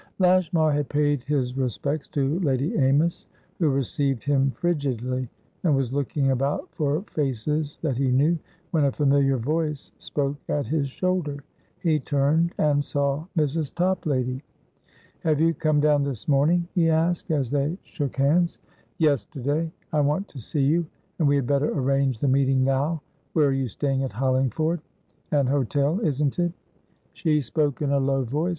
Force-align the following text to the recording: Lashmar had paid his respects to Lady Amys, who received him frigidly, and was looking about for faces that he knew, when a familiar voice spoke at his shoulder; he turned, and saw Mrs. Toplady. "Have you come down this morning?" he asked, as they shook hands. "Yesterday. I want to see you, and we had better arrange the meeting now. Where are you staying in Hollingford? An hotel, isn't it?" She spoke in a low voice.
Lashmar 0.17 0.71
had 0.71 0.89
paid 0.89 1.23
his 1.25 1.55
respects 1.55 2.07
to 2.07 2.39
Lady 2.39 2.75
Amys, 2.75 3.27
who 3.59 3.69
received 3.69 4.23
him 4.23 4.49
frigidly, 4.49 5.29
and 5.63 5.75
was 5.75 5.93
looking 5.93 6.31
about 6.31 6.67
for 6.71 7.03
faces 7.03 7.77
that 7.83 7.97
he 7.97 8.09
knew, 8.11 8.35
when 8.71 8.85
a 8.85 8.91
familiar 8.91 9.37
voice 9.37 9.91
spoke 9.99 10.37
at 10.49 10.65
his 10.65 10.87
shoulder; 10.87 11.43
he 11.81 11.99
turned, 11.99 12.51
and 12.57 12.83
saw 12.83 13.23
Mrs. 13.37 13.75
Toplady. 13.75 14.41
"Have 15.19 15.39
you 15.39 15.53
come 15.53 15.79
down 15.79 16.01
this 16.01 16.27
morning?" 16.27 16.67
he 16.73 16.89
asked, 16.89 17.29
as 17.29 17.51
they 17.51 17.77
shook 17.83 18.15
hands. 18.15 18.57
"Yesterday. 18.97 19.71
I 19.93 19.99
want 19.99 20.27
to 20.29 20.39
see 20.39 20.63
you, 20.63 20.83
and 21.19 21.27
we 21.27 21.35
had 21.35 21.45
better 21.45 21.69
arrange 21.69 22.17
the 22.17 22.27
meeting 22.27 22.63
now. 22.63 23.03
Where 23.33 23.49
are 23.49 23.53
you 23.53 23.67
staying 23.67 24.01
in 24.01 24.09
Hollingford? 24.09 24.81
An 25.29 25.45
hotel, 25.45 25.99
isn't 26.03 26.39
it?" 26.39 26.53
She 27.13 27.39
spoke 27.39 27.83
in 27.83 27.91
a 27.91 27.99
low 27.99 28.23
voice. 28.23 28.49